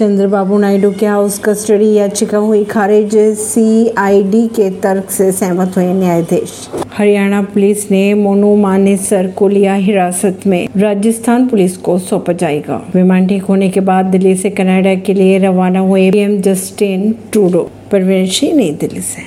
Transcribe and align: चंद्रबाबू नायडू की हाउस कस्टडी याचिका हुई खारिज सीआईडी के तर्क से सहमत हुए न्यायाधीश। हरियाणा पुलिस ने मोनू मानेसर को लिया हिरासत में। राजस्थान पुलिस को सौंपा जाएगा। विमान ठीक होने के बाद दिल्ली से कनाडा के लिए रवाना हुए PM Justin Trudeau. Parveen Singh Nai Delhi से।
चंद्रबाबू 0.00 0.58
नायडू 0.58 0.90
की 0.90 1.06
हाउस 1.06 1.38
कस्टडी 1.38 1.94
याचिका 1.94 2.38
हुई 2.38 2.64
खारिज 2.64 3.16
सीआईडी 3.38 4.46
के 4.48 4.70
तर्क 4.70 5.10
से 5.10 5.32
सहमत 5.32 5.72
हुए 5.76 5.92
न्यायाधीश। 5.94 6.52
हरियाणा 6.98 7.42
पुलिस 7.42 7.90
ने 7.90 8.14
मोनू 8.14 8.56
मानेसर 8.56 9.28
को 9.36 9.48
लिया 9.48 9.74
हिरासत 9.74 10.40
में। 10.46 10.68
राजस्थान 10.76 11.46
पुलिस 11.46 11.76
को 11.76 11.98
सौंपा 11.98 12.32
जाएगा। 12.32 12.82
विमान 12.94 13.26
ठीक 13.26 13.42
होने 13.42 13.68
के 13.70 13.80
बाद 13.80 14.04
दिल्ली 14.04 14.34
से 14.34 14.50
कनाडा 14.50 14.94
के 14.94 15.14
लिए 15.14 15.38
रवाना 15.38 15.80
हुए 15.80 16.10
PM 16.10 16.40
Justin 16.40 17.14
Trudeau. 17.32 17.70
Parveen 17.92 18.26
Singh 18.26 18.56
Nai 18.56 18.70
Delhi 18.70 19.00
से। 19.00 19.18